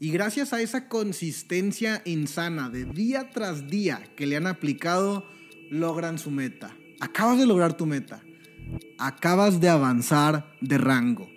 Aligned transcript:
Y 0.00 0.12
gracias 0.12 0.52
a 0.52 0.62
esa 0.62 0.88
consistencia 0.88 2.02
insana 2.04 2.70
de 2.70 2.84
día 2.84 3.30
tras 3.30 3.68
día 3.68 4.08
que 4.14 4.26
le 4.26 4.36
han 4.36 4.46
aplicado, 4.46 5.26
logran 5.70 6.18
su 6.18 6.30
meta. 6.30 6.76
Acabas 7.00 7.38
de 7.38 7.46
lograr 7.46 7.76
tu 7.76 7.84
meta. 7.84 8.22
Acabas 8.96 9.60
de 9.60 9.68
avanzar 9.68 10.54
de 10.60 10.78
rango. 10.78 11.28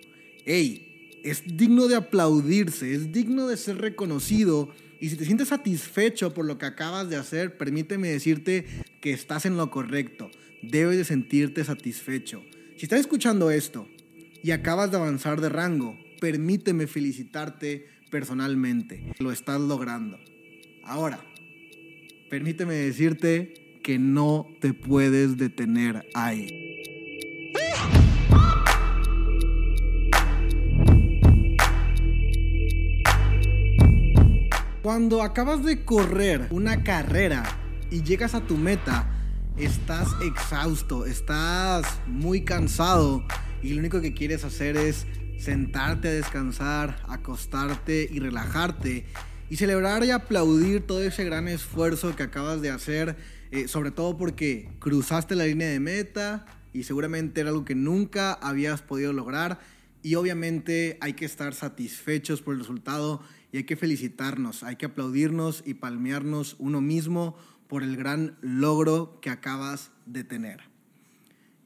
Ey, 0.44 1.20
es 1.24 1.42
digno 1.56 1.88
de 1.88 1.96
aplaudirse, 1.96 2.94
es 2.94 3.10
digno 3.10 3.48
de 3.48 3.56
ser 3.56 3.78
reconocido. 3.78 4.72
Y 5.00 5.08
si 5.08 5.16
te 5.16 5.24
sientes 5.24 5.48
satisfecho 5.48 6.32
por 6.32 6.44
lo 6.44 6.58
que 6.58 6.66
acabas 6.66 7.10
de 7.10 7.16
hacer, 7.16 7.58
permíteme 7.58 8.10
decirte 8.10 8.64
que 9.00 9.10
estás 9.10 9.44
en 9.44 9.56
lo 9.56 9.72
correcto. 9.72 10.30
Debes 10.62 10.98
de 10.98 11.04
sentirte 11.04 11.64
satisfecho. 11.64 12.44
Si 12.76 12.84
estás 12.84 13.00
escuchando 13.00 13.50
esto 13.50 13.88
y 14.44 14.52
acabas 14.52 14.92
de 14.92 14.98
avanzar 14.98 15.40
de 15.40 15.48
rango, 15.48 15.98
permíteme 16.20 16.86
felicitarte 16.86 17.86
personalmente. 18.12 19.14
Lo 19.18 19.32
estás 19.32 19.58
logrando. 19.58 20.20
Ahora, 20.84 21.18
permíteme 22.28 22.74
decirte 22.74 23.80
que 23.82 23.98
no 23.98 24.46
te 24.60 24.74
puedes 24.74 25.38
detener 25.38 26.06
ahí. 26.12 26.58
Cuando 34.82 35.22
acabas 35.22 35.64
de 35.64 35.84
correr 35.84 36.48
una 36.50 36.84
carrera 36.84 37.44
y 37.90 38.02
llegas 38.02 38.34
a 38.34 38.46
tu 38.46 38.58
meta, 38.58 39.10
estás 39.56 40.08
exhausto, 40.22 41.06
estás 41.06 41.86
muy 42.06 42.44
cansado 42.44 43.24
y 43.62 43.70
lo 43.72 43.78
único 43.78 44.00
que 44.02 44.12
quieres 44.12 44.44
hacer 44.44 44.76
es 44.76 45.06
sentarte 45.42 46.06
a 46.06 46.12
descansar, 46.12 47.02
acostarte 47.08 48.08
y 48.08 48.20
relajarte 48.20 49.06
y 49.50 49.56
celebrar 49.56 50.04
y 50.04 50.10
aplaudir 50.10 50.86
todo 50.86 51.02
ese 51.02 51.24
gran 51.24 51.48
esfuerzo 51.48 52.14
que 52.14 52.22
acabas 52.22 52.62
de 52.62 52.70
hacer, 52.70 53.16
eh, 53.50 53.66
sobre 53.66 53.90
todo 53.90 54.16
porque 54.16 54.68
cruzaste 54.78 55.34
la 55.34 55.46
línea 55.46 55.68
de 55.68 55.80
meta 55.80 56.46
y 56.72 56.84
seguramente 56.84 57.40
era 57.40 57.50
algo 57.50 57.64
que 57.64 57.74
nunca 57.74 58.34
habías 58.34 58.82
podido 58.82 59.12
lograr 59.12 59.58
y 60.00 60.14
obviamente 60.14 60.96
hay 61.00 61.14
que 61.14 61.24
estar 61.24 61.54
satisfechos 61.54 62.40
por 62.40 62.54
el 62.54 62.60
resultado 62.60 63.20
y 63.50 63.56
hay 63.56 63.64
que 63.64 63.76
felicitarnos, 63.76 64.62
hay 64.62 64.76
que 64.76 64.86
aplaudirnos 64.86 65.64
y 65.66 65.74
palmearnos 65.74 66.54
uno 66.60 66.80
mismo 66.80 67.36
por 67.66 67.82
el 67.82 67.96
gran 67.96 68.38
logro 68.42 69.18
que 69.20 69.30
acabas 69.30 69.90
de 70.06 70.22
tener. 70.22 70.71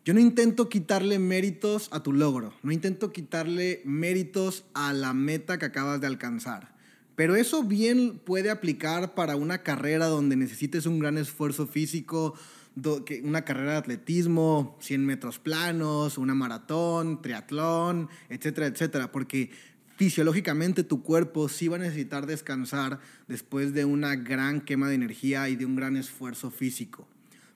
Yo 0.07 0.15
no 0.15 0.21
intento 0.21 0.69
quitarle 0.69 1.19
méritos 1.19 1.89
a 1.91 2.01
tu 2.01 2.13
logro, 2.13 2.55
no 2.63 2.71
intento 2.71 3.13
quitarle 3.13 3.83
méritos 3.85 4.65
a 4.73 4.93
la 4.93 5.13
meta 5.13 5.59
que 5.59 5.65
acabas 5.65 6.01
de 6.01 6.07
alcanzar. 6.07 6.77
Pero 7.17 7.35
eso 7.35 7.65
bien 7.65 8.21
puede 8.21 8.51
aplicar 8.51 9.17
para 9.17 9.35
una 9.35 9.65
carrera 9.65 10.07
donde 10.07 10.37
necesites 10.37 10.87
un 10.87 11.01
gran 11.01 11.19
esfuerzo 11.19 11.67
físico, 11.67 12.35
una 13.25 13.45
carrera 13.45 13.73
de 13.73 13.79
atletismo, 13.79 14.79
100 14.79 15.05
metros 15.05 15.41
planos, 15.41 16.19
una 16.19 16.37
maratón, 16.37 17.21
triatlón, 17.21 18.09
etcétera, 18.29 18.69
etcétera. 18.69 19.11
Porque 19.11 19.51
fisiológicamente 19.97 20.85
tu 20.85 21.03
cuerpo 21.03 21.49
sí 21.49 21.67
va 21.67 21.79
a 21.79 21.81
necesitar 21.81 22.27
descansar 22.27 23.01
después 23.27 23.75
de 23.75 23.85
una 23.85 24.15
gran 24.15 24.61
quema 24.61 24.89
de 24.89 24.95
energía 24.95 25.49
y 25.49 25.57
de 25.57 25.67
un 25.67 25.75
gran 25.75 25.97
esfuerzo 25.97 26.53
físico. 26.53 27.09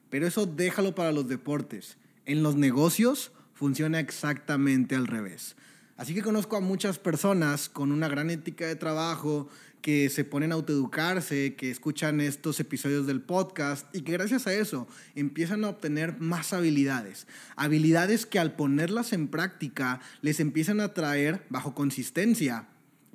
Pero 0.09 0.27
eso 0.27 0.47
déjalo 0.47 0.97
para 0.97 1.13
los 1.13 1.29
deportes. 1.29 1.97
En 2.27 2.43
los 2.43 2.57
negocios 2.57 3.33
funciona 3.55 4.01
exactamente 4.01 4.97
al 4.97 5.07
revés. 5.07 5.57
Así 5.97 6.15
que 6.15 6.23
conozco 6.23 6.57
a 6.57 6.61
muchas 6.61 6.99
personas 6.99 7.69
con 7.69 7.93
una 7.93 8.09
gran 8.09 8.31
ética 8.31 8.67
de 8.67 8.77
trabajo 8.77 9.49
que 9.83 10.09
se 10.11 10.25
ponen 10.25 10.53
a 10.53 10.55
autoeducarse, 10.55 11.55
que 11.57 11.71
escuchan 11.71 12.21
estos 12.21 12.61
episodios 12.61 13.07
del 13.07 13.21
podcast 13.21 13.95
y 13.95 14.03
que 14.03 14.13
gracias 14.13 14.47
a 14.47 14.55
eso 14.55 14.89
empiezan 15.15 15.65
a 15.65 15.69
obtener 15.69 16.19
más 16.21 16.53
habilidades. 16.53 17.27
Habilidades 17.57 18.27
que 18.27 18.39
al 18.39 18.55
ponerlas 18.57 19.13
en 19.13 19.29
práctica 19.29 20.01
les 20.23 20.41
empiezan 20.41 20.81
a 20.81 20.95
traer, 20.95 21.45
bajo 21.51 21.75
consistencia, 21.75 22.69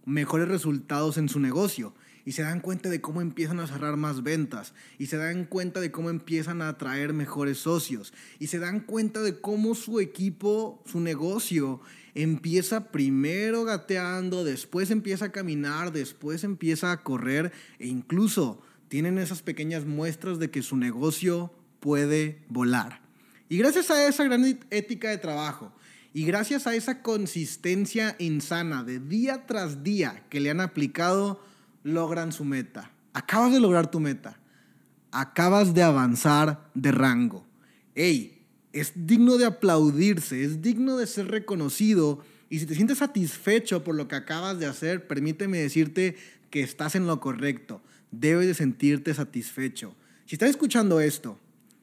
mejores 0.06 0.48
resultados 0.48 1.18
en 1.18 1.30
su 1.30 1.40
negocio 1.40 1.94
y 2.26 2.32
se 2.32 2.42
dan 2.42 2.60
cuenta 2.60 2.90
de 2.90 3.02
cómo 3.02 3.22
empiezan 3.22 3.60
a 3.60 3.68
cerrar 3.68 3.98
más 3.98 4.24
ventas 4.24 4.74
y 4.98 5.06
se 5.06 5.18
dan 5.18 5.46
cuenta 5.46 5.80
de 5.80 5.92
cómo 5.92 6.10
empiezan 6.10 6.62
a 6.62 6.70
atraer 6.70 7.14
mejores 7.14 7.60
socios 7.60 8.14
y 8.40 8.48
se 8.48 8.60
dan 8.60 8.80
cuenta 8.80 9.22
de 9.22 9.40
cómo 9.40 9.76
su 9.76 10.00
equipo, 10.00 10.82
su 10.86 11.00
negocio 11.00 11.82
empieza 12.16 12.92
primero 12.92 13.64
gateando, 13.64 14.44
después 14.44 14.90
empieza 14.90 15.26
a 15.26 15.32
caminar, 15.32 15.92
después 15.92 16.44
empieza 16.44 16.92
a 16.92 17.04
correr 17.04 17.52
e 17.78 17.88
incluso 17.88 18.62
tienen 18.88 19.18
esas 19.18 19.42
pequeñas 19.42 19.86
muestras 19.86 20.40
de 20.40 20.50
que 20.50 20.62
su 20.62 20.78
negocio 20.78 21.54
puede 21.80 22.44
volar. 22.50 23.02
Y 23.50 23.58
gracias 23.58 23.92
a 23.92 24.08
esa 24.08 24.24
gran 24.24 24.44
ética 24.72 25.10
de 25.10 25.18
trabajo 25.18 25.72
y 26.14 26.26
gracias 26.26 26.66
a 26.66 26.76
esa 26.76 27.02
consistencia 27.02 28.16
insana 28.20 28.84
de 28.84 29.00
día 29.00 29.46
tras 29.46 29.84
día 29.84 30.24
que 30.30 30.40
le 30.40 30.50
han 30.50 30.62
aplicado, 30.62 31.44
logran 31.86 32.34
su 32.34 32.44
meta. 32.44 32.92
Acabas 33.14 33.54
de 33.54 33.60
lograr 33.60 33.92
tu 33.92 34.00
meta. 34.00 34.38
Acabas 35.12 35.74
de 35.74 35.84
avanzar 35.84 36.70
de 36.74 36.92
rango. 36.92 37.46
Ey, 37.94 38.44
es 38.74 38.92
digno 38.96 39.38
de 39.38 39.46
aplaudirse, 39.46 40.44
es 40.44 40.64
digno 40.64 40.98
de 40.98 41.06
ser 41.06 41.28
reconocido. 41.30 42.26
Y 42.50 42.60
si 42.60 42.66
te 42.66 42.74
sientes 42.74 42.98
satisfecho 42.98 43.84
por 43.84 43.94
lo 43.96 44.08
que 44.08 44.16
acabas 44.16 44.60
de 44.60 44.66
hacer, 44.66 45.08
permíteme 45.08 45.60
decirte 45.60 46.18
que 46.50 46.62
estás 46.62 46.96
en 46.96 47.06
lo 47.06 47.20
correcto. 47.20 47.82
Debes 48.10 48.48
de 48.48 48.56
sentirte 48.56 49.14
satisfecho. 49.14 49.96
Si 50.26 50.36
estás 50.36 50.50
escuchando 50.50 51.00
esto 51.00 51.40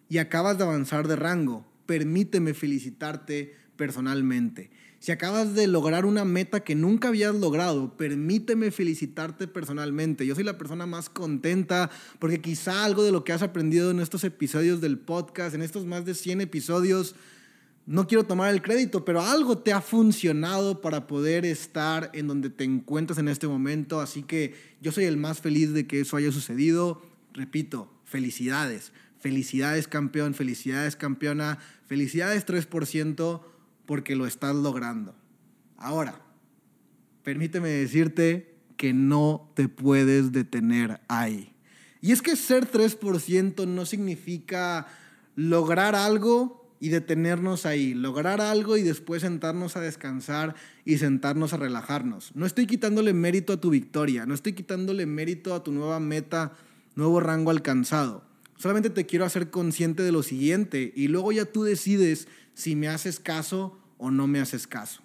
y 0.08 0.18
acabas 0.18 0.58
de 0.58 0.64
avanzar 0.64 1.06
de 1.06 1.14
rango, 1.14 1.64
permíteme 1.86 2.54
felicitarte 2.54 3.54
personalmente. 3.76 4.70
Si 5.02 5.10
acabas 5.10 5.56
de 5.56 5.66
lograr 5.66 6.06
una 6.06 6.24
meta 6.24 6.60
que 6.60 6.76
nunca 6.76 7.08
habías 7.08 7.34
logrado, 7.34 7.96
permíteme 7.96 8.70
felicitarte 8.70 9.48
personalmente. 9.48 10.24
Yo 10.24 10.36
soy 10.36 10.44
la 10.44 10.58
persona 10.58 10.86
más 10.86 11.10
contenta 11.10 11.90
porque 12.20 12.40
quizá 12.40 12.84
algo 12.84 13.02
de 13.02 13.10
lo 13.10 13.24
que 13.24 13.32
has 13.32 13.42
aprendido 13.42 13.90
en 13.90 13.98
estos 13.98 14.22
episodios 14.22 14.80
del 14.80 15.00
podcast, 15.00 15.56
en 15.56 15.62
estos 15.62 15.86
más 15.86 16.04
de 16.04 16.14
100 16.14 16.42
episodios, 16.42 17.16
no 17.84 18.06
quiero 18.06 18.26
tomar 18.26 18.54
el 18.54 18.62
crédito, 18.62 19.04
pero 19.04 19.22
algo 19.22 19.58
te 19.58 19.72
ha 19.72 19.80
funcionado 19.80 20.80
para 20.80 21.08
poder 21.08 21.44
estar 21.46 22.12
en 22.14 22.28
donde 22.28 22.48
te 22.48 22.62
encuentras 22.62 23.18
en 23.18 23.26
este 23.26 23.48
momento. 23.48 24.00
Así 24.00 24.22
que 24.22 24.54
yo 24.80 24.92
soy 24.92 25.06
el 25.06 25.16
más 25.16 25.40
feliz 25.40 25.72
de 25.72 25.88
que 25.88 26.02
eso 26.02 26.16
haya 26.16 26.30
sucedido. 26.30 27.02
Repito, 27.32 27.92
felicidades. 28.04 28.92
Felicidades 29.18 29.88
campeón, 29.88 30.34
felicidades 30.34 30.94
campeona, 30.94 31.58
felicidades 31.88 32.46
3% 32.46 33.40
porque 33.92 34.16
lo 34.16 34.26
estás 34.26 34.56
logrando. 34.56 35.14
Ahora, 35.76 36.18
permíteme 37.24 37.68
decirte 37.68 38.54
que 38.78 38.94
no 38.94 39.52
te 39.54 39.68
puedes 39.68 40.32
detener 40.32 41.02
ahí. 41.08 41.52
Y 42.00 42.12
es 42.12 42.22
que 42.22 42.34
ser 42.36 42.72
3% 42.72 43.68
no 43.68 43.84
significa 43.84 44.86
lograr 45.36 45.94
algo 45.94 46.74
y 46.80 46.88
detenernos 46.88 47.66
ahí, 47.66 47.92
lograr 47.92 48.40
algo 48.40 48.78
y 48.78 48.82
después 48.82 49.20
sentarnos 49.20 49.76
a 49.76 49.82
descansar 49.82 50.54
y 50.86 50.96
sentarnos 50.96 51.52
a 51.52 51.58
relajarnos. 51.58 52.34
No 52.34 52.46
estoy 52.46 52.66
quitándole 52.66 53.12
mérito 53.12 53.52
a 53.52 53.60
tu 53.60 53.68
victoria, 53.68 54.24
no 54.24 54.32
estoy 54.32 54.54
quitándole 54.54 55.04
mérito 55.04 55.54
a 55.54 55.62
tu 55.62 55.70
nueva 55.70 56.00
meta, 56.00 56.54
nuevo 56.94 57.20
rango 57.20 57.50
alcanzado. 57.50 58.24
Solamente 58.56 58.88
te 58.88 59.04
quiero 59.04 59.26
hacer 59.26 59.50
consciente 59.50 60.02
de 60.02 60.12
lo 60.12 60.22
siguiente 60.22 60.94
y 60.96 61.08
luego 61.08 61.30
ya 61.30 61.44
tú 61.44 61.62
decides 61.62 62.26
si 62.54 62.74
me 62.74 62.88
haces 62.88 63.20
caso 63.20 63.81
o 64.02 64.10
no 64.10 64.26
me 64.26 64.40
haces 64.40 64.66
caso. 64.66 65.00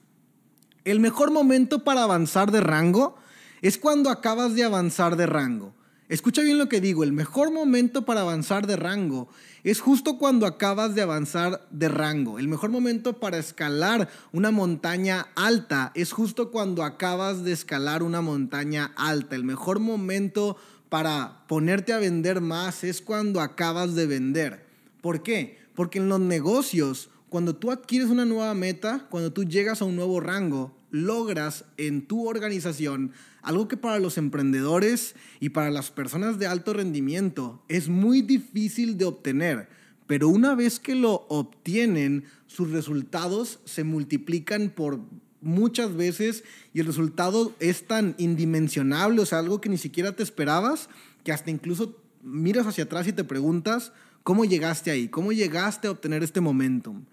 El 0.84 1.00
mejor 1.00 1.30
momento 1.30 1.84
para 1.84 2.02
avanzar 2.02 2.52
de 2.52 2.62
rango 2.62 3.16
es 3.62 3.78
cuando 3.78 4.10
acabas 4.10 4.56
de 4.56 4.64
avanzar 4.64 5.16
de 5.16 5.28
rango. 5.28 5.76
Escucha 6.10 6.42
bien 6.42 6.58
lo 6.58 6.68
que 6.68 6.82
digo, 6.82 7.04
el 7.04 7.12
mejor 7.12 7.52
momento 7.52 8.06
para 8.06 8.22
avanzar 8.22 8.66
de 8.66 8.76
rango 8.76 9.28
es 9.64 9.82
justo 9.82 10.18
cuando 10.18 10.48
acabas 10.48 10.96
de 10.96 11.02
avanzar 11.04 11.68
de 11.70 11.90
rango. 11.90 12.40
El 12.40 12.48
mejor 12.48 12.72
momento 12.72 13.20
para 13.20 13.38
escalar 13.38 14.10
una 14.32 14.50
montaña 14.50 15.28
alta 15.36 15.92
es 15.94 16.12
justo 16.12 16.50
cuando 16.50 16.84
acabas 16.84 17.44
de 17.44 17.52
escalar 17.52 18.02
una 18.02 18.22
montaña 18.22 18.94
alta. 18.96 19.36
El 19.36 19.44
mejor 19.44 19.80
momento 19.80 20.58
para 20.90 21.46
ponerte 21.48 21.94
a 21.94 22.00
vender 22.00 22.42
más 22.42 22.84
es 22.84 23.02
cuando 23.02 23.42
acabas 23.42 23.94
de 23.94 24.08
vender. 24.08 24.66
¿Por 25.02 25.22
qué? 25.22 25.60
Porque 25.76 26.00
en 26.00 26.10
los 26.10 26.22
negocios 26.22 27.10
cuando 27.30 27.56
tú 27.56 27.72
adquieres 27.72 28.10
una 28.10 28.26
nueva 28.26 28.54
meta, 28.54 29.08
cuando 29.10 29.34
tú 29.34 29.44
llegas 29.44 29.82
a 29.82 29.86
un 29.86 29.96
nuevo 29.96 30.20
rango, 30.20 30.78
logras 30.92 31.66
en 31.78 32.08
tu 32.08 32.28
organización 32.28 33.12
algo 33.42 33.68
que 33.68 33.78
para 33.78 34.00
los 34.00 34.18
emprendedores 34.18 35.16
y 35.40 35.50
para 35.50 35.72
las 35.72 35.92
personas 35.92 36.40
de 36.40 36.48
alto 36.48 36.74
rendimiento 36.74 37.64
es 37.68 37.90
muy 37.90 38.22
difícil 38.22 38.98
de 38.98 39.06
obtener, 39.06 39.70
pero 40.06 40.30
una 40.30 40.56
vez 40.56 40.80
que 40.80 40.96
lo 40.96 41.26
obtienen, 41.30 42.26
sus 42.46 42.72
resultados 42.72 43.60
se 43.66 43.84
multiplican 43.84 44.70
por 44.70 45.00
muchas 45.42 45.96
veces 45.96 46.44
y 46.74 46.80
el 46.80 46.88
resultado 46.88 47.54
es 47.60 47.88
tan 47.88 48.16
indimensionable, 48.18 49.22
o 49.22 49.26
sea, 49.26 49.40
algo 49.40 49.62
que 49.62 49.70
ni 49.70 49.78
siquiera 49.78 50.14
te 50.14 50.24
esperabas, 50.24 50.90
que 51.24 51.32
hasta 51.32 51.52
incluso 51.52 52.02
miras 52.24 52.68
hacia 52.68 52.86
atrás 52.86 53.08
y 53.08 53.14
te 53.14 53.24
preguntas, 53.24 53.92
¿cómo 54.28 54.44
llegaste 54.44 54.92
ahí? 54.92 55.08
¿Cómo 55.08 55.32
llegaste 55.32 55.88
a 55.88 55.92
obtener 55.92 56.22
este 56.22 56.42
momentum? 56.42 57.06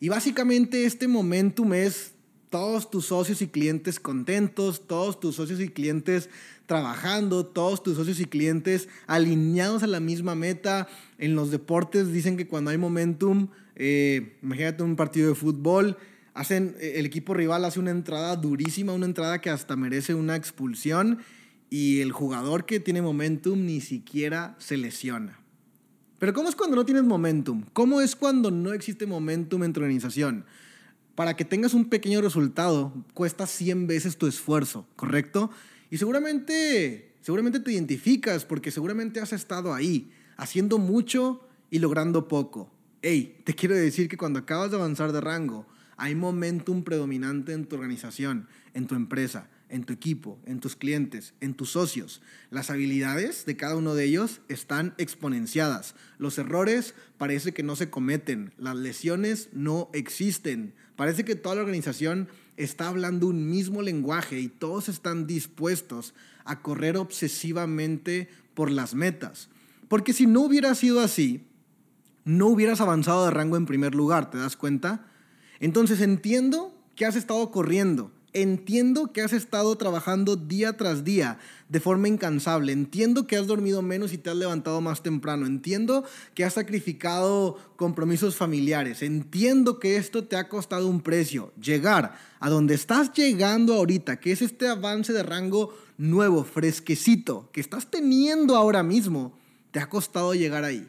Y 0.00 0.08
básicamente 0.08 0.84
este 0.84 1.06
momentum 1.06 1.74
es 1.74 2.14
todos 2.50 2.90
tus 2.90 3.06
socios 3.06 3.40
y 3.40 3.46
clientes 3.46 4.00
contentos, 4.00 4.88
todos 4.88 5.20
tus 5.20 5.36
socios 5.36 5.60
y 5.60 5.68
clientes 5.68 6.28
trabajando, 6.66 7.46
todos 7.46 7.84
tus 7.84 7.94
socios 7.94 8.18
y 8.18 8.24
clientes 8.24 8.88
alineados 9.06 9.84
a 9.84 9.86
la 9.86 10.00
misma 10.00 10.34
meta. 10.34 10.88
En 11.18 11.36
los 11.36 11.52
deportes 11.52 12.12
dicen 12.12 12.36
que 12.36 12.48
cuando 12.48 12.72
hay 12.72 12.78
momentum, 12.78 13.46
eh, 13.76 14.36
imagínate 14.42 14.82
un 14.82 14.96
partido 14.96 15.28
de 15.28 15.36
fútbol, 15.36 15.96
hacen, 16.34 16.74
el 16.80 17.06
equipo 17.06 17.32
rival 17.32 17.64
hace 17.64 17.78
una 17.78 17.92
entrada 17.92 18.34
durísima, 18.34 18.92
una 18.92 19.06
entrada 19.06 19.40
que 19.40 19.50
hasta 19.50 19.76
merece 19.76 20.14
una 20.14 20.34
expulsión 20.34 21.18
y 21.70 22.00
el 22.00 22.10
jugador 22.10 22.66
que 22.66 22.80
tiene 22.80 23.02
momentum 23.02 23.64
ni 23.64 23.80
siquiera 23.80 24.56
se 24.58 24.76
lesiona. 24.76 25.45
Pero 26.18 26.32
¿cómo 26.32 26.48
es 26.48 26.56
cuando 26.56 26.76
no 26.76 26.84
tienes 26.84 27.04
momentum? 27.04 27.64
¿Cómo 27.72 28.00
es 28.00 28.16
cuando 28.16 28.50
no 28.50 28.72
existe 28.72 29.06
momentum 29.06 29.64
en 29.64 29.72
tu 29.72 29.80
organización? 29.80 30.44
para 31.16 31.34
que 31.34 31.46
tengas 31.46 31.74
un 31.74 31.86
pequeño 31.86 32.20
resultado, 32.20 32.92
cuesta 33.14 33.46
100 33.46 33.86
veces 33.86 34.18
tu 34.18 34.26
esfuerzo, 34.26 34.86
¿correcto? 34.96 35.50
Y 35.90 35.96
seguramente, 35.96 37.14
seguramente 37.22 37.58
te 37.58 37.72
identificas 37.72 38.44
porque 38.44 38.70
seguramente 38.70 39.18
has 39.18 39.32
estado 39.32 39.74
ahí, 39.74 40.12
haciendo 40.36 40.76
mucho 40.76 41.40
y 41.70 41.78
logrando 41.78 42.28
poco. 42.28 42.70
Hey, 43.00 43.40
te 43.44 43.54
quiero 43.54 43.74
decir 43.74 44.08
que 44.08 44.18
cuando 44.18 44.38
acabas 44.38 44.70
de 44.70 44.76
avanzar 44.76 45.10
de 45.12 45.22
rango, 45.22 45.66
hay 45.96 46.14
momentum 46.14 46.84
predominante 46.84 47.54
en 47.54 47.64
tu 47.64 47.76
organización, 47.76 48.46
en 48.74 48.86
tu 48.86 48.94
empresa 48.94 49.48
en 49.68 49.84
tu 49.84 49.92
equipo, 49.92 50.38
en 50.46 50.60
tus 50.60 50.76
clientes, 50.76 51.34
en 51.40 51.54
tus 51.54 51.70
socios. 51.70 52.22
Las 52.50 52.70
habilidades 52.70 53.46
de 53.46 53.56
cada 53.56 53.76
uno 53.76 53.94
de 53.94 54.04
ellos 54.04 54.40
están 54.48 54.94
exponenciadas. 54.98 55.94
Los 56.18 56.38
errores 56.38 56.94
parece 57.18 57.52
que 57.52 57.62
no 57.62 57.76
se 57.76 57.90
cometen. 57.90 58.52
Las 58.58 58.76
lesiones 58.76 59.48
no 59.52 59.90
existen. 59.92 60.74
Parece 60.96 61.24
que 61.24 61.34
toda 61.34 61.56
la 61.56 61.62
organización 61.62 62.28
está 62.56 62.88
hablando 62.88 63.26
un 63.26 63.50
mismo 63.50 63.82
lenguaje 63.82 64.40
y 64.40 64.48
todos 64.48 64.88
están 64.88 65.26
dispuestos 65.26 66.14
a 66.44 66.62
correr 66.62 66.96
obsesivamente 66.96 68.28
por 68.54 68.70
las 68.70 68.94
metas. 68.94 69.48
Porque 69.88 70.12
si 70.12 70.26
no 70.26 70.40
hubiera 70.42 70.74
sido 70.74 71.00
así, 71.00 71.46
no 72.24 72.46
hubieras 72.46 72.80
avanzado 72.80 73.24
de 73.24 73.30
rango 73.30 73.56
en 73.56 73.66
primer 73.66 73.94
lugar, 73.94 74.30
¿te 74.30 74.38
das 74.38 74.56
cuenta? 74.56 75.06
Entonces 75.60 76.00
entiendo 76.00 76.76
que 76.96 77.06
has 77.06 77.14
estado 77.14 77.50
corriendo, 77.50 78.10
Entiendo 78.38 79.14
que 79.14 79.22
has 79.22 79.32
estado 79.32 79.74
trabajando 79.76 80.36
día 80.36 80.76
tras 80.76 81.04
día 81.04 81.38
de 81.70 81.80
forma 81.80 82.06
incansable. 82.08 82.70
Entiendo 82.70 83.26
que 83.26 83.34
has 83.34 83.46
dormido 83.46 83.80
menos 83.80 84.12
y 84.12 84.18
te 84.18 84.28
has 84.28 84.36
levantado 84.36 84.82
más 84.82 85.02
temprano. 85.02 85.46
Entiendo 85.46 86.04
que 86.34 86.44
has 86.44 86.52
sacrificado 86.52 87.56
compromisos 87.76 88.36
familiares. 88.36 89.00
Entiendo 89.00 89.78
que 89.78 89.96
esto 89.96 90.24
te 90.24 90.36
ha 90.36 90.50
costado 90.50 90.86
un 90.86 91.00
precio. 91.00 91.54
Llegar 91.58 92.18
a 92.38 92.50
donde 92.50 92.74
estás 92.74 93.10
llegando 93.14 93.72
ahorita, 93.72 94.20
que 94.20 94.32
es 94.32 94.42
este 94.42 94.68
avance 94.68 95.14
de 95.14 95.22
rango 95.22 95.74
nuevo, 95.96 96.44
fresquecito, 96.44 97.48
que 97.52 97.62
estás 97.62 97.90
teniendo 97.90 98.54
ahora 98.54 98.82
mismo, 98.82 99.38
te 99.70 99.80
ha 99.80 99.88
costado 99.88 100.34
llegar 100.34 100.62
ahí. 100.62 100.86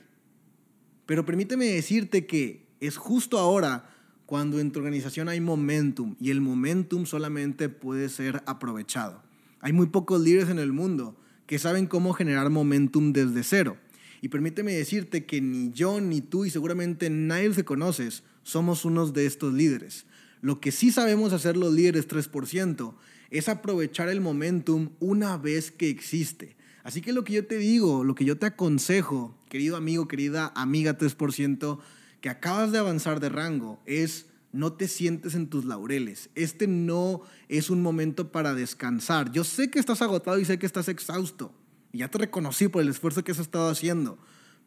Pero 1.05 1.25
permíteme 1.25 1.67
decirte 1.67 2.27
que 2.27 2.67
es 2.81 2.97
justo 2.97 3.39
ahora 3.39 3.96
cuando 4.27 4.59
en 4.59 4.71
tu 4.71 4.79
organización 4.79 5.29
hay 5.29 5.39
momentum 5.39 6.17
y 6.19 6.31
el 6.31 6.41
momentum 6.41 7.05
solamente 7.05 7.69
puede 7.69 8.09
ser 8.09 8.43
aprovechado. 8.45 9.23
Hay 9.61 9.71
muy 9.71 9.87
pocos 9.87 10.21
líderes 10.21 10.49
en 10.49 10.59
el 10.59 10.73
mundo 10.73 11.17
que 11.47 11.57
saben 11.57 11.87
cómo 11.87 12.11
generar 12.11 12.49
momentum 12.49 13.13
desde 13.13 13.41
cero. 13.43 13.77
Y 14.21 14.27
permíteme 14.27 14.73
decirte 14.73 15.25
que 15.25 15.39
ni 15.39 15.71
yo, 15.71 16.01
ni 16.01 16.19
tú 16.19 16.43
y 16.43 16.49
seguramente 16.49 17.09
nadie 17.09 17.51
que 17.51 17.63
conoces 17.63 18.23
somos 18.43 18.83
unos 18.83 19.13
de 19.13 19.25
estos 19.25 19.53
líderes. 19.53 20.05
Lo 20.41 20.59
que 20.59 20.73
sí 20.73 20.91
sabemos 20.91 21.31
hacer 21.31 21.55
los 21.55 21.73
líderes 21.73 22.09
3% 22.09 22.95
es 23.29 23.47
aprovechar 23.47 24.09
el 24.09 24.19
momentum 24.19 24.89
una 24.99 25.37
vez 25.37 25.71
que 25.71 25.89
existe. 25.89 26.57
Así 26.83 26.99
que 26.99 27.13
lo 27.13 27.23
que 27.23 27.33
yo 27.33 27.47
te 27.47 27.57
digo, 27.57 28.03
lo 28.03 28.13
que 28.13 28.25
yo 28.25 28.37
te 28.37 28.47
aconsejo, 28.47 29.37
querido 29.47 29.77
amigo, 29.77 30.09
querida 30.09 30.51
amiga 30.53 30.97
3%, 30.97 31.79
que 32.21 32.29
acabas 32.29 32.71
de 32.71 32.79
avanzar 32.79 33.19
de 33.19 33.29
rango 33.29 33.79
es 33.85 34.27
no 34.51 34.73
te 34.73 34.87
sientes 34.87 35.35
en 35.35 35.47
tus 35.47 35.65
laureles. 35.65 36.29
Este 36.35 36.67
no 36.67 37.21
es 37.47 37.69
un 37.69 37.81
momento 37.81 38.31
para 38.31 38.53
descansar. 38.53 39.31
Yo 39.31 39.43
sé 39.43 39.69
que 39.69 39.79
estás 39.79 40.01
agotado 40.01 40.39
y 40.39 40.45
sé 40.45 40.57
que 40.57 40.65
estás 40.65 40.87
exhausto. 40.87 41.53
Y 41.91 41.99
ya 41.99 42.09
te 42.09 42.17
reconocí 42.17 42.67
por 42.67 42.81
el 42.81 42.89
esfuerzo 42.89 43.23
que 43.23 43.31
has 43.31 43.39
estado 43.39 43.69
haciendo, 43.69 44.17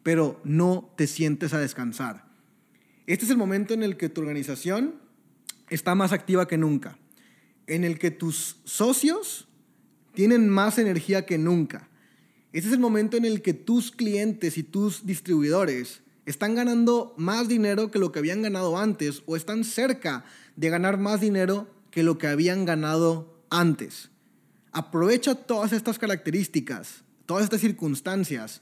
pero 0.03 0.39
no 0.43 0.93
te 0.97 1.07
sientes 1.07 1.53
a 1.53 1.59
descansar. 1.59 2.25
Este 3.05 3.25
es 3.25 3.31
el 3.31 3.37
momento 3.37 3.73
en 3.73 3.83
el 3.83 3.97
que 3.97 4.09
tu 4.09 4.21
organización 4.21 4.95
está 5.69 5.95
más 5.95 6.11
activa 6.11 6.47
que 6.47 6.57
nunca, 6.57 6.97
en 7.67 7.83
el 7.83 7.99
que 7.99 8.11
tus 8.11 8.57
socios 8.63 9.47
tienen 10.13 10.49
más 10.49 10.77
energía 10.77 11.25
que 11.25 11.37
nunca. 11.37 11.89
Este 12.53 12.67
es 12.67 12.73
el 12.73 12.79
momento 12.79 13.17
en 13.17 13.25
el 13.25 13.41
que 13.41 13.53
tus 13.53 13.91
clientes 13.91 14.57
y 14.57 14.63
tus 14.63 15.05
distribuidores 15.05 16.01
están 16.31 16.55
ganando 16.55 17.13
más 17.17 17.47
dinero 17.47 17.91
que 17.91 17.99
lo 17.99 18.11
que 18.11 18.19
habían 18.19 18.41
ganado 18.41 18.77
antes 18.77 19.21
o 19.25 19.35
están 19.35 19.63
cerca 19.63 20.25
de 20.55 20.69
ganar 20.69 20.97
más 20.97 21.21
dinero 21.21 21.67
que 21.91 22.03
lo 22.03 22.17
que 22.17 22.27
habían 22.27 22.65
ganado 22.65 23.43
antes. 23.49 24.09
Aprovecha 24.71 25.35
todas 25.35 25.73
estas 25.73 25.99
características, 25.99 27.03
todas 27.25 27.43
estas 27.43 27.61
circunstancias 27.61 28.61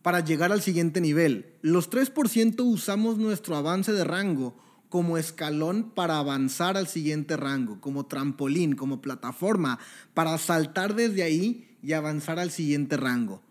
para 0.00 0.20
llegar 0.20 0.52
al 0.52 0.62
siguiente 0.62 1.00
nivel. 1.00 1.56
Los 1.60 1.90
3% 1.90 2.54
usamos 2.64 3.18
nuestro 3.18 3.56
avance 3.56 3.92
de 3.92 4.04
rango 4.04 4.56
como 4.88 5.18
escalón 5.18 5.90
para 5.90 6.18
avanzar 6.18 6.76
al 6.76 6.86
siguiente 6.86 7.36
rango, 7.36 7.80
como 7.80 8.06
trampolín, 8.06 8.76
como 8.76 9.02
plataforma, 9.02 9.80
para 10.14 10.38
saltar 10.38 10.94
desde 10.94 11.24
ahí 11.24 11.76
y 11.82 11.92
avanzar 11.92 12.38
al 12.38 12.52
siguiente 12.52 12.96
rango 12.96 13.42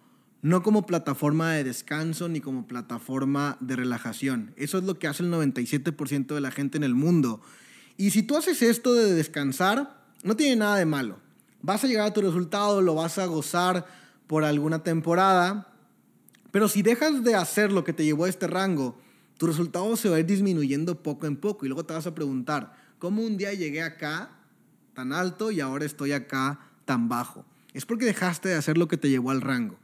no 0.41 0.63
como 0.63 0.85
plataforma 0.85 1.53
de 1.53 1.63
descanso 1.63 2.29
ni 2.29 2.41
como 2.41 2.67
plataforma 2.67 3.57
de 3.59 3.75
relajación. 3.75 4.53
Eso 4.55 4.77
es 4.77 4.83
lo 4.83 4.99
que 4.99 5.07
hace 5.07 5.23
el 5.23 5.31
97% 5.31 6.27
de 6.27 6.41
la 6.41 6.51
gente 6.51 6.77
en 6.77 6.83
el 6.83 6.95
mundo. 6.95 7.41
Y 7.97 8.11
si 8.11 8.23
tú 8.23 8.37
haces 8.37 8.61
esto 8.61 8.93
de 8.93 9.13
descansar, 9.13 10.05
no 10.23 10.35
tiene 10.35 10.57
nada 10.57 10.77
de 10.77 10.85
malo. 10.85 11.19
Vas 11.61 11.83
a 11.83 11.87
llegar 11.87 12.07
a 12.07 12.13
tu 12.13 12.21
resultado, 12.21 12.81
lo 12.81 12.95
vas 12.95 13.17
a 13.17 13.25
gozar 13.25 13.87
por 14.27 14.43
alguna 14.43 14.83
temporada, 14.83 15.73
pero 16.51 16.67
si 16.67 16.81
dejas 16.81 17.23
de 17.23 17.35
hacer 17.35 17.71
lo 17.71 17.83
que 17.83 17.93
te 17.93 18.05
llevó 18.05 18.25
a 18.25 18.29
este 18.29 18.47
rango, 18.47 18.97
tu 19.37 19.47
resultado 19.47 19.95
se 19.95 20.09
va 20.09 20.17
a 20.17 20.19
ir 20.19 20.25
disminuyendo 20.25 21.01
poco 21.01 21.27
en 21.27 21.35
poco 21.35 21.65
y 21.65 21.69
luego 21.69 21.85
te 21.85 21.93
vas 21.93 22.07
a 22.07 22.15
preguntar, 22.15 22.73
¿cómo 22.99 23.21
un 23.21 23.37
día 23.37 23.53
llegué 23.53 23.83
acá 23.83 24.31
tan 24.93 25.13
alto 25.13 25.51
y 25.51 25.59
ahora 25.59 25.85
estoy 25.85 26.11
acá 26.11 26.59
tan 26.85 27.09
bajo? 27.09 27.45
Es 27.73 27.85
porque 27.85 28.05
dejaste 28.05 28.49
de 28.49 28.55
hacer 28.55 28.77
lo 28.77 28.87
que 28.87 28.97
te 28.97 29.09
llevó 29.09 29.31
al 29.31 29.41
rango. 29.41 29.77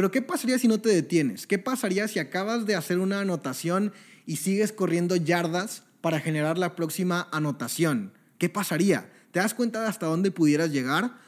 Pero 0.00 0.10
¿qué 0.10 0.22
pasaría 0.22 0.58
si 0.58 0.66
no 0.66 0.80
te 0.80 0.88
detienes? 0.88 1.46
¿Qué 1.46 1.58
pasaría 1.58 2.08
si 2.08 2.18
acabas 2.20 2.64
de 2.64 2.74
hacer 2.74 3.00
una 3.00 3.20
anotación 3.20 3.92
y 4.24 4.36
sigues 4.36 4.72
corriendo 4.72 5.14
yardas 5.14 5.82
para 6.00 6.20
generar 6.20 6.56
la 6.56 6.74
próxima 6.74 7.28
anotación? 7.32 8.14
¿Qué 8.38 8.48
pasaría? 8.48 9.12
¿Te 9.30 9.40
das 9.40 9.52
cuenta 9.52 9.82
de 9.82 9.88
hasta 9.88 10.06
dónde 10.06 10.30
pudieras 10.30 10.72
llegar? 10.72 11.18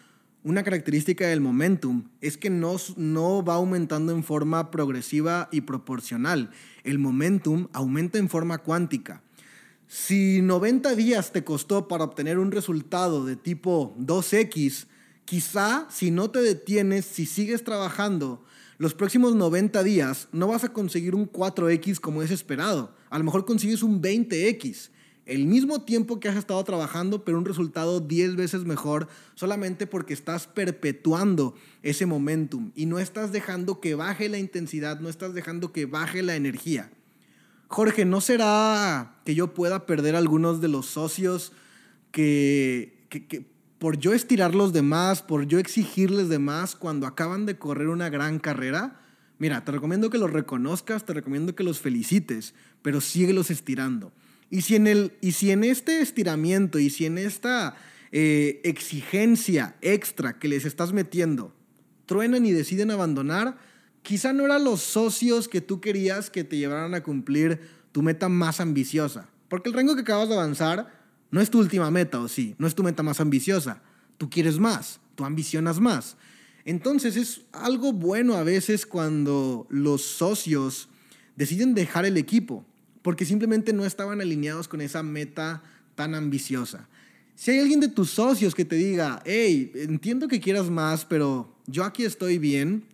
Una 0.42 0.62
característica 0.62 1.26
del 1.26 1.42
momentum 1.42 2.08
es 2.22 2.38
que 2.38 2.48
no, 2.48 2.76
no 2.96 3.44
va 3.44 3.56
aumentando 3.56 4.10
en 4.10 4.24
forma 4.24 4.70
progresiva 4.70 5.50
y 5.52 5.60
proporcional. 5.60 6.48
El 6.82 6.98
momentum 6.98 7.68
aumenta 7.74 8.16
en 8.16 8.30
forma 8.30 8.56
cuántica. 8.56 9.20
Si 9.86 10.40
90 10.40 10.94
días 10.94 11.30
te 11.32 11.44
costó 11.44 11.88
para 11.88 12.04
obtener 12.04 12.38
un 12.38 12.50
resultado 12.50 13.26
de 13.26 13.36
tipo 13.36 13.94
2X, 13.98 14.86
quizá 15.26 15.86
si 15.90 16.10
no 16.10 16.30
te 16.30 16.40
detienes, 16.40 17.04
si 17.04 17.26
sigues 17.26 17.64
trabajando, 17.64 18.46
los 18.82 18.94
próximos 18.94 19.36
90 19.36 19.80
días 19.84 20.26
no 20.32 20.48
vas 20.48 20.64
a 20.64 20.72
conseguir 20.72 21.14
un 21.14 21.30
4X 21.30 22.00
como 22.00 22.20
es 22.20 22.32
esperado. 22.32 22.92
A 23.10 23.18
lo 23.18 23.22
mejor 23.22 23.44
consigues 23.44 23.84
un 23.84 24.02
20X. 24.02 24.90
El 25.24 25.46
mismo 25.46 25.82
tiempo 25.82 26.18
que 26.18 26.28
has 26.28 26.34
estado 26.34 26.64
trabajando, 26.64 27.24
pero 27.24 27.38
un 27.38 27.44
resultado 27.44 28.00
10 28.00 28.34
veces 28.34 28.64
mejor 28.64 29.06
solamente 29.36 29.86
porque 29.86 30.14
estás 30.14 30.48
perpetuando 30.48 31.54
ese 31.84 32.06
momentum 32.06 32.72
y 32.74 32.86
no 32.86 32.98
estás 32.98 33.30
dejando 33.30 33.78
que 33.78 33.94
baje 33.94 34.28
la 34.28 34.38
intensidad, 34.38 34.98
no 34.98 35.08
estás 35.08 35.32
dejando 35.32 35.72
que 35.72 35.86
baje 35.86 36.20
la 36.24 36.34
energía. 36.34 36.90
Jorge, 37.68 38.04
¿no 38.04 38.20
será 38.20 39.20
que 39.24 39.36
yo 39.36 39.54
pueda 39.54 39.86
perder 39.86 40.16
algunos 40.16 40.60
de 40.60 40.66
los 40.66 40.86
socios 40.86 41.52
que, 42.10 43.06
que, 43.08 43.46
por 43.82 43.98
yo 43.98 44.14
estirarlos 44.14 44.72
de 44.72 44.82
más, 44.82 45.22
por 45.22 45.44
yo 45.48 45.58
exigirles 45.58 46.28
de 46.28 46.38
más 46.38 46.76
cuando 46.76 47.04
acaban 47.04 47.46
de 47.46 47.58
correr 47.58 47.88
una 47.88 48.10
gran 48.10 48.38
carrera, 48.38 49.00
mira, 49.38 49.64
te 49.64 49.72
recomiendo 49.72 50.08
que 50.08 50.18
los 50.18 50.32
reconozcas, 50.32 51.04
te 51.04 51.12
recomiendo 51.12 51.56
que 51.56 51.64
los 51.64 51.80
felicites, 51.80 52.54
pero 52.80 53.00
síguelos 53.00 53.50
estirando. 53.50 54.12
Y 54.50 54.62
si 54.62 54.76
en, 54.76 54.86
el, 54.86 55.14
y 55.20 55.32
si 55.32 55.50
en 55.50 55.64
este 55.64 56.00
estiramiento 56.00 56.78
y 56.78 56.90
si 56.90 57.06
en 57.06 57.18
esta 57.18 57.74
eh, 58.12 58.60
exigencia 58.62 59.74
extra 59.80 60.38
que 60.38 60.46
les 60.46 60.64
estás 60.64 60.92
metiendo 60.92 61.52
truenan 62.06 62.46
y 62.46 62.52
deciden 62.52 62.92
abandonar, 62.92 63.58
quizá 64.02 64.32
no 64.32 64.44
eran 64.44 64.62
los 64.62 64.80
socios 64.80 65.48
que 65.48 65.60
tú 65.60 65.80
querías 65.80 66.30
que 66.30 66.44
te 66.44 66.56
llevaran 66.56 66.94
a 66.94 67.02
cumplir 67.02 67.58
tu 67.90 68.02
meta 68.02 68.28
más 68.28 68.60
ambiciosa. 68.60 69.28
Porque 69.48 69.68
el 69.68 69.74
rango 69.74 69.96
que 69.96 70.02
acabas 70.02 70.28
de 70.28 70.36
avanzar 70.36 71.01
no 71.32 71.40
es 71.40 71.50
tu 71.50 71.58
última 71.58 71.90
meta, 71.90 72.20
o 72.20 72.28
sí, 72.28 72.54
no 72.58 72.66
es 72.68 72.74
tu 72.74 72.84
meta 72.84 73.02
más 73.02 73.18
ambiciosa. 73.18 73.82
Tú 74.18 74.30
quieres 74.30 74.58
más, 74.58 75.00
tú 75.16 75.24
ambicionas 75.24 75.80
más. 75.80 76.16
Entonces 76.64 77.16
es 77.16 77.40
algo 77.52 77.92
bueno 77.92 78.34
a 78.34 78.44
veces 78.44 78.86
cuando 78.86 79.66
los 79.70 80.02
socios 80.02 80.90
deciden 81.34 81.74
dejar 81.74 82.04
el 82.04 82.18
equipo, 82.18 82.64
porque 83.00 83.24
simplemente 83.24 83.72
no 83.72 83.86
estaban 83.86 84.20
alineados 84.20 84.68
con 84.68 84.82
esa 84.82 85.02
meta 85.02 85.62
tan 85.94 86.14
ambiciosa. 86.14 86.86
Si 87.34 87.50
hay 87.50 87.60
alguien 87.60 87.80
de 87.80 87.88
tus 87.88 88.10
socios 88.10 88.54
que 88.54 88.66
te 88.66 88.76
diga, 88.76 89.22
hey, 89.24 89.72
entiendo 89.74 90.28
que 90.28 90.38
quieras 90.38 90.68
más, 90.68 91.06
pero 91.06 91.56
yo 91.66 91.82
aquí 91.84 92.04
estoy 92.04 92.36
bien, 92.36 92.84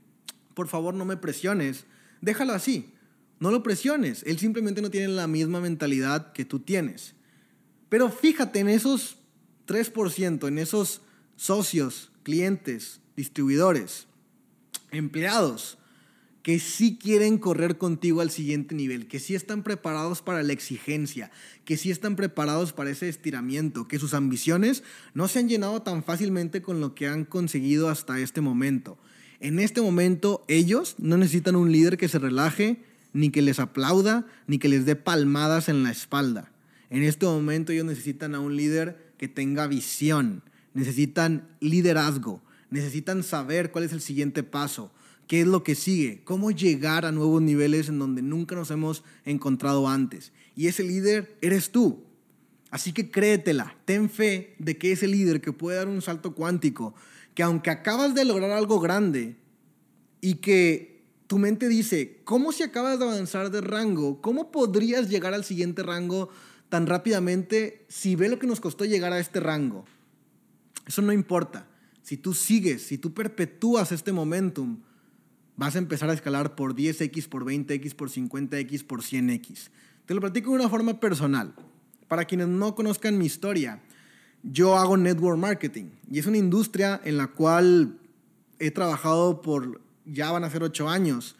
por 0.55 0.69
favor 0.69 0.95
no 0.95 1.05
me 1.05 1.17
presiones, 1.17 1.87
déjalo 2.21 2.53
así, 2.53 2.93
no 3.41 3.51
lo 3.51 3.65
presiones, 3.65 4.23
él 4.27 4.39
simplemente 4.39 4.81
no 4.81 4.91
tiene 4.91 5.09
la 5.09 5.27
misma 5.27 5.61
mentalidad 5.61 6.33
que 6.33 6.45
tú 6.45 6.61
tienes. 6.61 7.18
Pero 7.89 8.11
fíjate 8.11 8.61
en 8.61 8.69
esos 8.69 9.19
3%, 9.67 10.49
en 10.49 10.59
esos 10.59 11.03
socios, 11.37 12.11
clientes, 12.23 13.01
distribuidores, 13.17 14.07
empleados, 14.91 15.79
que 16.43 16.61
sí 16.61 16.99
quieren 16.99 17.37
correr 17.37 17.77
contigo 17.77 18.23
al 18.23 18.31
siguiente 18.31 18.75
nivel, 18.75 19.07
que 19.07 19.21
sí 19.21 19.35
están 19.35 19.63
preparados 19.63 20.23
para 20.23 20.43
la 20.43 20.53
exigencia, 20.53 21.31
que 21.65 21.77
sí 21.77 21.91
están 21.91 22.17
preparados 22.17 22.73
para 22.73 22.91
ese 22.91 23.09
estiramiento, 23.09 23.87
que 23.87 23.99
sus 23.99 24.15
ambiciones 24.15 24.83
no 25.13 25.29
se 25.29 25.41
han 25.41 25.49
llenado 25.49 25.83
tan 25.83 26.03
fácilmente 26.03 26.63
con 26.63 26.81
lo 26.81 26.95
que 26.95 27.07
han 27.07 27.25
conseguido 27.25 27.91
hasta 27.91 28.19
este 28.21 28.41
momento. 28.41 28.99
En 29.41 29.59
este 29.59 29.83
momento 29.83 30.45
ellos 30.49 30.95
no 30.99 31.19
necesitan 31.19 31.55
un 31.55 31.71
líder 31.71 31.99
que 31.99 32.09
se 32.09 32.19
relaje, 32.19 32.83
ni 33.13 33.31
que 33.31 33.43
les 33.43 33.59
aplauda, 33.59 34.27
ni 34.47 34.59
que 34.59 34.69
les 34.69 34.87
dé 34.87 34.97
palmadas 34.97 35.69
en 35.69 35.83
la 35.83 35.91
espalda. 35.91 36.51
En 36.91 37.03
este 37.03 37.27
momento 37.27 37.73
ellos 37.73 37.85
necesitan 37.85 38.35
a 38.35 38.41
un 38.41 38.57
líder 38.57 39.13
que 39.19 39.29
tenga 39.29 39.67
visión, 39.67 40.43
necesitan 40.75 41.49
liderazgo, 41.61 42.43
necesitan 42.71 43.23
saber 43.23 43.71
cuál 43.71 43.85
es 43.85 43.93
el 43.93 44.01
siguiente 44.01 44.43
paso, 44.43 44.93
qué 45.27 45.43
es 45.43 45.47
lo 45.47 45.63
que 45.63 45.75
sigue, 45.75 46.23
cómo 46.25 46.51
llegar 46.51 47.05
a 47.05 47.13
nuevos 47.13 47.43
niveles 47.43 47.89
en 47.89 47.99
donde 47.99 48.23
nunca 48.23 48.55
nos 48.55 48.71
hemos 48.71 49.05
encontrado 49.25 49.89
antes. 49.89 50.33
Y 50.57 50.67
ese 50.67 50.83
líder 50.85 51.37
eres 51.43 51.71
tú. 51.71 52.05
Así 52.71 52.93
que 52.93 53.11
créetela, 53.11 53.77
ten 53.85 54.11
fe 54.11 54.55
de 54.59 54.77
que 54.77 54.93
ese 54.93 55.07
líder 55.07 55.41
que 55.41 55.53
puede 55.53 55.79
dar 55.79 55.89
un 55.89 56.03
salto 56.03 56.35
cuántico, 56.35 56.95
que 57.35 57.43
aunque 57.43 57.71
acabas 57.71 58.15
de 58.15 58.25
lograr 58.25 58.51
algo 58.51 58.81
grande 58.81 59.37
y 60.21 60.37
que 60.37 61.03
tu 61.27 61.39
mente 61.39 61.69
dice, 61.69 62.21
¿cómo 62.25 62.53
si 62.53 62.63
acabas 62.63 62.99
de 62.99 63.05
avanzar 63.05 63.51
de 63.51 63.61
rango? 63.61 64.21
¿Cómo 64.21 64.51
podrías 64.51 65.09
llegar 65.09 65.35
al 65.35 65.45
siguiente 65.45 65.83
rango 65.83 66.31
tan 66.69 66.87
rápidamente 66.87 67.87
si 67.89 68.17
ve 68.17 68.29
lo 68.29 68.39
que 68.39 68.47
nos 68.47 68.61
costó 68.61 68.85
llegar 68.85 69.13
a 69.13 69.19
este 69.19 69.41
rango? 69.41 69.85
Eso 70.87 71.03
no 71.03 71.13
importa. 71.13 71.67
Si 72.03 72.17
tú 72.17 72.35
sigues, 72.35 72.87
si 72.87 72.99
tú 72.99 73.13
perpetúas 73.13 73.93
este 73.93 74.13
momentum, 74.13 74.81
vas 75.57 75.75
a 75.75 75.79
empezar 75.79 76.09
a 76.09 76.15
escalar 76.15 76.55
por 76.55 76.75
10x, 76.75 77.29
por 77.29 77.45
20x, 77.45 77.95
por 77.95 78.11
50x, 78.11 78.87
por 78.87 79.03
100x. 79.03 79.69
Te 80.07 80.15
lo 80.15 80.21
platico 80.21 80.51
de 80.51 80.57
una 80.57 80.69
forma 80.69 81.01
personal. 81.01 81.55
Para 82.07 82.25
quienes 82.25 82.49
no 82.49 82.75
conozcan 82.75 83.19
mi 83.19 83.27
historia, 83.27 83.83
yo 84.43 84.79
hago 84.79 84.97
network 84.97 85.39
marketing 85.39 85.91
y 86.11 86.19
es 86.19 86.27
una 86.27 86.39
industria 86.39 87.01
en 87.05 87.19
la 87.19 87.27
cual 87.27 87.99
he 88.59 88.71
trabajado 88.71 89.43
por, 89.43 89.81
ya 90.07 90.31
van 90.31 90.45
a 90.45 90.51
ser 90.51 90.63
8 90.63 90.89
años, 90.89 91.37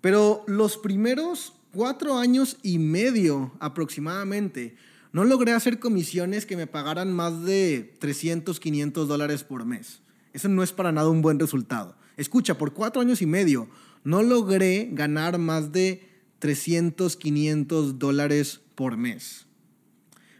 pero 0.00 0.44
los 0.46 0.78
primeros 0.78 1.57
4 1.72 2.18
años 2.18 2.56
y 2.62 2.78
medio 2.78 3.52
aproximadamente, 3.60 4.76
no 5.12 5.24
logré 5.24 5.52
hacer 5.52 5.78
comisiones 5.78 6.46
que 6.46 6.56
me 6.56 6.66
pagaran 6.66 7.12
más 7.12 7.44
de 7.44 7.94
300, 7.98 8.60
500 8.60 9.08
dólares 9.08 9.44
por 9.44 9.64
mes. 9.64 10.00
Eso 10.32 10.48
no 10.48 10.62
es 10.62 10.72
para 10.72 10.92
nada 10.92 11.08
un 11.08 11.22
buen 11.22 11.38
resultado. 11.38 11.96
Escucha, 12.16 12.58
por 12.58 12.72
cuatro 12.72 13.00
años 13.00 13.22
y 13.22 13.26
medio 13.26 13.68
no 14.04 14.22
logré 14.22 14.88
ganar 14.92 15.38
más 15.38 15.72
de 15.72 16.08
300, 16.38 17.16
500 17.16 17.98
dólares 17.98 18.60
por 18.74 18.96
mes. 18.96 19.46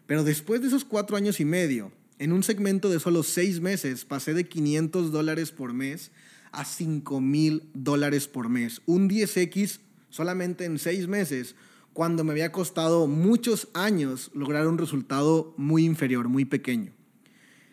Pero 0.07 0.25
después 0.25 0.61
de 0.61 0.69
esos 0.69 0.85
cuatro 0.85 1.17
años 1.17 1.41
y 1.41 1.45
medio, 1.45 1.93
en 2.19 2.33
un 2.33 2.43
segmento 2.43 2.89
de 2.89 3.01
solo 3.01 3.23
seis 3.23 3.61
meses, 3.61 4.05
pasé 4.05 4.35
de 4.35 4.49
500 4.49 5.13
dólares 5.13 5.53
por 5.53 5.73
mes 5.73 6.11
a 6.51 6.65
5 6.65 7.21
mil 7.21 7.69
dólares 7.75 8.27
por 8.27 8.49
mes. 8.49 8.81
Un 8.87 9.09
10X 9.09 9.81
solamente 10.11 10.65
en 10.65 10.79
seis 10.79 11.09
meses, 11.09 11.55
cuando 11.93 12.23
me 12.23 12.33
había 12.33 12.53
costado 12.53 13.07
muchos 13.07 13.69
años 13.75 14.31
lograr 14.33 14.69
un 14.69 14.79
resultado 14.79 15.55
muy 15.57 15.85
inferior, 15.85 16.29
muy 16.29 16.45
pequeño. 16.45 16.93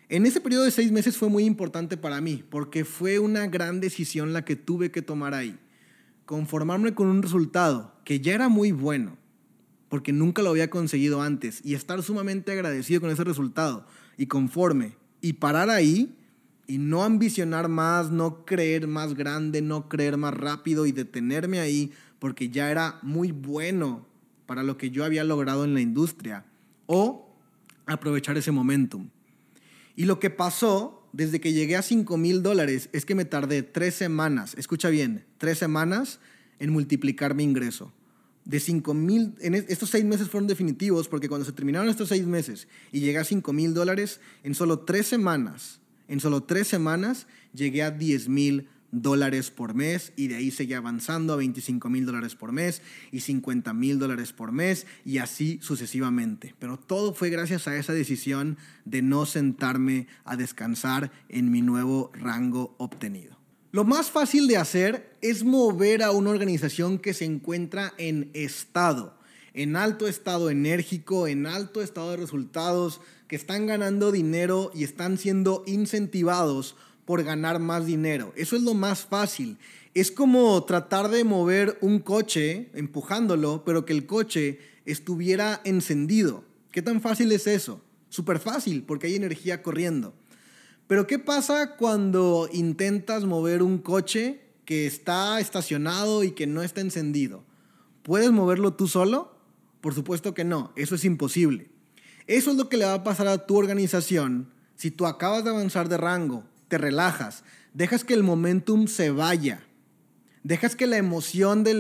En 0.08 0.26
ese 0.26 0.42
periodo 0.42 0.64
de 0.64 0.72
seis 0.72 0.92
meses 0.92 1.18
fue 1.18 1.30
muy 1.30 1.46
importante 1.46 1.98
para 1.98 2.22
mí, 2.22 2.44
porque 2.50 2.86
fue 2.86 3.20
una 3.20 3.48
gran 3.48 3.80
decisión 3.80 4.34
la 4.34 4.46
que 4.46 4.56
tuve 4.56 4.92
que 4.92 5.02
tomar 5.02 5.34
ahí. 5.34 5.58
Conformarme 6.26 6.94
con 6.94 7.08
un 7.08 7.22
resultado 7.22 7.96
que 8.04 8.20
ya 8.20 8.36
era 8.36 8.50
muy 8.50 8.72
bueno, 8.72 9.18
porque 9.90 10.14
nunca 10.14 10.42
lo 10.42 10.50
había 10.50 10.70
conseguido 10.70 11.22
antes, 11.22 11.62
y 11.64 11.74
estar 11.74 12.02
sumamente 12.04 12.52
agradecido 12.52 13.02
con 13.02 13.10
ese 13.10 13.24
resultado, 13.24 13.88
y 14.18 14.28
conforme, 14.28 14.96
y 15.22 15.34
parar 15.34 15.70
ahí, 15.70 16.16
y 16.68 16.78
no 16.78 17.04
ambicionar 17.04 17.68
más, 17.68 18.12
no 18.12 18.46
creer 18.46 18.88
más 18.88 19.14
grande, 19.14 19.62
no 19.62 19.88
creer 19.88 20.18
más 20.18 20.34
rápido, 20.34 20.86
y 20.86 20.92
detenerme 20.92 21.60
ahí, 21.60 21.92
porque 22.26 22.50
ya 22.50 22.72
era 22.72 22.98
muy 23.04 23.32
bueno 23.32 24.04
para 24.48 24.64
lo 24.64 24.80
que 24.80 24.90
yo 24.90 25.06
había 25.06 25.24
logrado 25.24 25.64
en 25.64 25.76
la 25.76 25.82
industria, 25.82 26.44
o 26.88 27.30
aprovechar 27.86 28.36
ese 28.36 28.50
momentum. 28.50 29.10
Y 29.96 30.06
lo 30.06 30.20
que 30.20 30.32
pasó 30.32 31.08
desde 31.14 31.40
que 31.40 31.54
llegué 31.54 31.76
a 31.76 31.84
5 31.84 32.18
mil 32.18 32.42
dólares 32.42 32.90
es 32.94 33.06
que 33.06 33.14
me 33.14 33.26
tardé 33.26 33.62
tres 33.62 33.94
semanas, 33.94 34.56
escucha 34.58 34.90
bien, 34.90 35.24
tres 35.38 35.60
semanas 35.60 36.20
en 36.58 36.72
multiplicar 36.72 37.36
mi 37.36 37.44
ingreso. 37.44 37.94
De 38.44 38.60
5 38.60 38.96
mil, 38.96 39.36
estos 39.40 39.92
seis 39.92 40.04
meses 40.04 40.28
fueron 40.28 40.48
definitivos 40.48 41.08
porque 41.08 41.30
cuando 41.30 41.46
se 41.46 41.52
terminaron 41.52 41.90
estos 41.90 42.10
seis 42.10 42.26
meses 42.26 42.68
y 42.92 43.02
llegué 43.02 43.20
a 43.20 43.24
5 43.24 43.54
mil 43.54 43.76
dólares, 43.76 44.20
en 44.42 44.56
solo 44.56 44.80
tres 44.80 45.06
semanas, 45.06 45.80
en 46.08 46.20
solo 46.20 46.42
tres 46.42 46.68
semanas 46.68 47.28
llegué 47.54 47.84
a 47.84 47.92
10 47.92 48.30
mil 48.30 48.68
dólares 48.92 49.52
por 49.52 49.74
mes 49.74 50.14
y 50.16 50.28
de 50.28 50.36
ahí 50.36 50.52
seguía 50.52 50.78
avanzando 50.78 51.34
a 51.34 51.38
25 51.38 51.90
mil 51.90 52.06
dólares 52.06 52.36
por 52.36 52.52
mes 52.52 52.82
y 53.12 53.22
50 53.22 53.74
mil 53.74 54.00
dólares 54.00 54.34
por 54.34 54.52
mes 54.52 54.86
y 55.04 55.18
así 55.18 55.60
sucesivamente. 55.62 56.56
Pero 56.60 56.78
todo 56.78 57.14
fue 57.14 57.30
gracias 57.30 57.68
a 57.68 57.76
esa 57.76 57.94
decisión 57.94 58.58
de 58.86 59.02
no 59.02 59.26
sentarme 59.26 60.08
a 60.24 60.38
descansar 60.38 61.12
en 61.30 61.52
mi 61.52 61.62
nuevo 61.62 62.12
rango 62.14 62.76
obtenido. 62.78 63.38
Lo 63.72 63.84
más 63.84 64.10
fácil 64.10 64.48
de 64.48 64.56
hacer 64.56 65.18
es 65.22 65.44
mover 65.44 66.02
a 66.02 66.12
una 66.12 66.30
organización 66.30 66.98
que 66.98 67.14
se 67.14 67.26
encuentra 67.26 67.94
en 67.98 68.32
estado, 68.34 69.18
en 69.54 69.76
alto 69.76 70.08
estado 70.08 70.50
enérgico, 70.50 71.28
en 71.28 71.46
alto 71.46 71.82
estado 71.82 72.12
de 72.12 72.18
resultados, 72.18 73.02
que 73.28 73.36
están 73.36 73.66
ganando 73.66 74.14
dinero 74.14 74.72
y 74.74 74.86
están 74.86 75.18
siendo 75.18 75.64
incentivados 75.66 76.78
por 77.06 77.24
ganar 77.24 77.60
más 77.60 77.86
dinero. 77.86 78.34
Eso 78.36 78.56
es 78.56 78.64
lo 78.64 78.74
más 78.74 79.06
fácil. 79.06 79.58
Es 79.94 80.12
como 80.12 80.62
tratar 80.66 81.10
de 81.10 81.24
mover 81.24 81.78
un 81.82 82.00
coche 82.00 82.70
empujándolo, 82.74 83.64
pero 83.64 83.86
que 83.86 83.94
el 83.94 84.06
coche 84.06 84.60
estuviera 84.86 85.62
encendido. 85.64 86.44
¿Qué 86.72 86.82
tan 86.82 87.02
fácil 87.02 87.32
es 87.32 87.48
eso? 87.48 87.82
Súper 88.10 88.40
fácil, 88.40 88.84
porque 88.84 89.08
hay 89.08 89.16
energía 89.16 89.62
corriendo. 89.62 90.14
Pero 90.88 91.08
¿qué 91.08 91.18
pasa 91.20 91.78
cuando 91.78 92.50
intentas 92.52 93.24
mover 93.24 93.64
un 93.64 93.78
coche 93.78 94.42
que 94.66 94.86
está 94.86 95.40
estacionado 95.40 96.24
y 96.24 96.32
que 96.32 96.48
no 96.48 96.62
está 96.62 96.82
encendido? 96.82 97.44
¿Puedes 98.04 98.32
moverlo 98.32 98.74
tú 98.74 98.88
solo? 98.88 99.36
Por 99.82 99.94
supuesto 99.94 100.34
que 100.34 100.44
no, 100.44 100.74
eso 100.76 100.96
es 100.96 101.06
imposible. 101.06 101.70
Eso 102.28 102.52
es 102.52 102.58
lo 102.58 102.70
que 102.70 102.78
le 102.78 102.86
va 102.86 102.96
a 102.96 103.04
pasar 103.04 103.28
a 103.28 103.46
tu 103.46 103.56
organización 103.56 104.52
si 104.76 104.92
tú 104.92 105.06
acabas 105.06 105.44
de 105.44 105.52
avanzar 105.52 105.90
de 105.90 105.98
rango 105.98 106.44
te 106.68 106.78
relajas, 106.78 107.44
dejas 107.74 108.04
que 108.04 108.14
el 108.14 108.24
momentum 108.24 108.88
se 108.88 109.12
vaya, 109.12 109.64
dejas 110.44 110.76
que 110.76 110.88
la 110.88 110.98
emoción 110.98 111.64
de, 111.64 111.74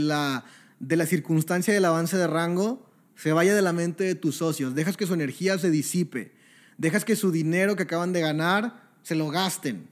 la, 0.00 0.44
de 0.80 0.96
la 0.96 1.06
circunstancia 1.06 1.74
del 1.74 1.84
avance 1.84 2.16
de 2.16 2.26
rango 2.26 2.88
se 3.16 3.32
vaya 3.32 3.54
de 3.54 3.62
la 3.62 3.72
mente 3.72 4.04
de 4.04 4.14
tus 4.14 4.36
socios, 4.36 4.74
dejas 4.74 4.96
que 4.96 5.06
su 5.06 5.14
energía 5.14 5.58
se 5.58 5.70
disipe, 5.70 6.32
dejas 6.76 7.04
que 7.04 7.16
su 7.16 7.32
dinero 7.32 7.76
que 7.76 7.82
acaban 7.82 8.12
de 8.12 8.20
ganar 8.20 8.88
se 9.02 9.14
lo 9.14 9.28
gasten. 9.28 9.88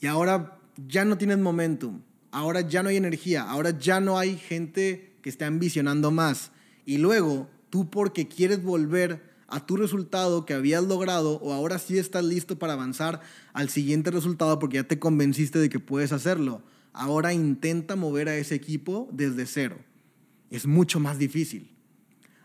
Y 0.00 0.06
ahora 0.06 0.58
ya 0.88 1.04
no 1.04 1.16
tienes 1.16 1.38
momentum, 1.38 2.02
ahora 2.32 2.60
ya 2.60 2.82
no 2.82 2.88
hay 2.88 2.96
energía, 2.96 3.42
ahora 3.42 3.70
ya 3.70 4.00
no 4.00 4.18
hay 4.18 4.36
gente 4.36 5.14
que 5.22 5.30
esté 5.30 5.44
ambicionando 5.44 6.10
más. 6.10 6.50
Y 6.84 6.98
luego, 6.98 7.48
tú 7.70 7.88
porque 7.88 8.28
quieres 8.28 8.62
volver 8.62 9.35
a 9.48 9.64
tu 9.64 9.76
resultado 9.76 10.44
que 10.44 10.54
habías 10.54 10.84
logrado 10.84 11.38
o 11.40 11.52
ahora 11.52 11.78
sí 11.78 11.98
estás 11.98 12.24
listo 12.24 12.58
para 12.58 12.72
avanzar 12.72 13.20
al 13.52 13.68
siguiente 13.68 14.10
resultado 14.10 14.58
porque 14.58 14.76
ya 14.76 14.84
te 14.84 14.98
convenciste 14.98 15.58
de 15.58 15.68
que 15.68 15.78
puedes 15.78 16.12
hacerlo. 16.12 16.62
Ahora 16.92 17.32
intenta 17.32 17.94
mover 17.96 18.28
a 18.28 18.36
ese 18.36 18.54
equipo 18.54 19.08
desde 19.12 19.46
cero. 19.46 19.78
Es 20.50 20.66
mucho 20.66 20.98
más 20.98 21.18
difícil. 21.18 21.76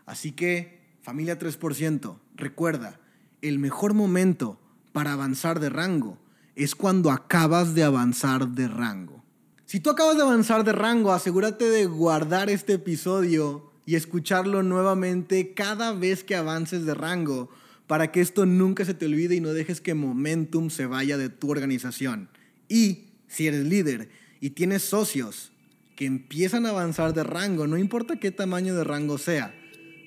Así 0.06 0.32
que, 0.32 0.96
familia 1.00 1.38
3%, 1.38 2.18
recuerda, 2.34 3.00
el 3.40 3.58
mejor 3.58 3.94
momento 3.94 4.60
para 4.92 5.12
avanzar 5.12 5.58
de 5.58 5.70
rango 5.70 6.18
es 6.54 6.74
cuando 6.74 7.10
acabas 7.10 7.74
de 7.74 7.82
avanzar 7.82 8.48
de 8.48 8.68
rango. 8.68 9.24
Si 9.64 9.80
tú 9.80 9.90
acabas 9.90 10.16
de 10.16 10.22
avanzar 10.22 10.64
de 10.64 10.72
rango, 10.72 11.12
asegúrate 11.12 11.64
de 11.64 11.86
guardar 11.86 12.50
este 12.50 12.74
episodio 12.74 13.71
y 13.86 13.96
escucharlo 13.96 14.62
nuevamente 14.62 15.54
cada 15.54 15.92
vez 15.92 16.24
que 16.24 16.36
avances 16.36 16.84
de 16.84 16.94
rango 16.94 17.50
para 17.86 18.10
que 18.12 18.20
esto 18.20 18.46
nunca 18.46 18.84
se 18.84 18.94
te 18.94 19.06
olvide 19.06 19.34
y 19.34 19.40
no 19.40 19.52
dejes 19.52 19.80
que 19.80 19.94
momentum 19.94 20.70
se 20.70 20.86
vaya 20.86 21.18
de 21.18 21.28
tu 21.28 21.50
organización. 21.50 22.28
Y 22.68 23.08
si 23.28 23.46
eres 23.46 23.64
líder 23.66 24.08
y 24.40 24.50
tienes 24.50 24.82
socios 24.82 25.52
que 25.96 26.06
empiezan 26.06 26.64
a 26.64 26.70
avanzar 26.70 27.12
de 27.12 27.24
rango, 27.24 27.66
no 27.66 27.76
importa 27.76 28.16
qué 28.16 28.30
tamaño 28.30 28.74
de 28.74 28.84
rango 28.84 29.18
sea, 29.18 29.54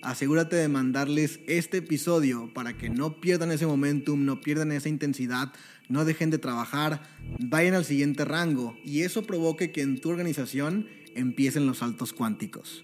asegúrate 0.01 0.55
de 0.55 0.67
mandarles 0.67 1.39
este 1.47 1.77
episodio 1.77 2.51
para 2.53 2.77
que 2.77 2.89
no 2.89 3.19
pierdan 3.19 3.51
ese 3.51 3.67
momentum, 3.67 4.25
no 4.25 4.41
pierdan 4.41 4.71
esa 4.71 4.89
intensidad, 4.89 5.53
no 5.89 6.05
dejen 6.05 6.29
de 6.29 6.37
trabajar, 6.37 7.03
vayan 7.39 7.75
al 7.75 7.85
siguiente 7.85 8.25
rango 8.25 8.77
y 8.83 9.01
eso 9.01 9.23
provoque 9.23 9.71
que 9.71 9.81
en 9.81 9.99
tu 9.99 10.09
organización 10.09 10.87
empiecen 11.15 11.67
los 11.67 11.79
saltos 11.79 12.13
cuánticos. 12.13 12.83